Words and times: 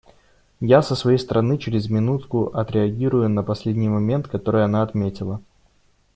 Я, 0.67 0.81
со 0.81 0.95
своей 0.95 1.19
стороны, 1.19 1.59
через 1.59 1.87
минутку 1.87 2.47
отреагирую 2.47 3.29
на 3.29 3.43
последний 3.43 3.87
момент, 3.87 4.27
который 4.27 4.63
она 4.65 4.81
отметила. 4.81 5.43